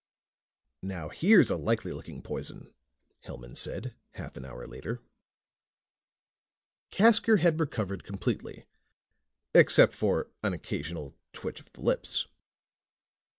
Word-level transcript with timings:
"Now 0.81 1.09
here's 1.09 1.51
a 1.51 1.55
likely 1.57 1.93
looking 1.93 2.23
poison," 2.23 2.73
Hellman 3.23 3.55
said, 3.55 3.93
half 4.13 4.35
an 4.35 4.45
hour 4.45 4.65
later. 4.65 4.99
Casker 6.89 7.37
had 7.41 7.59
recovered 7.59 8.03
completely, 8.03 8.65
except 9.53 9.93
for 9.93 10.31
an 10.41 10.53
occasional 10.53 11.13
twitch 11.33 11.59
of 11.59 11.71
the 11.73 11.81
lips. 11.81 12.25